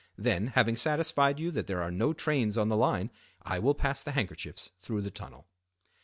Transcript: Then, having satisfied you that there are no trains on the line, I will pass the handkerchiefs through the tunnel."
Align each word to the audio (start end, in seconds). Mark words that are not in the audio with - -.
Then, 0.17 0.47
having 0.47 0.75
satisfied 0.75 1.39
you 1.39 1.51
that 1.51 1.67
there 1.67 1.79
are 1.83 1.91
no 1.91 2.11
trains 2.11 2.57
on 2.57 2.69
the 2.69 2.75
line, 2.75 3.11
I 3.43 3.59
will 3.59 3.75
pass 3.75 4.01
the 4.01 4.13
handkerchiefs 4.13 4.71
through 4.79 5.01
the 5.01 5.11
tunnel." 5.11 5.45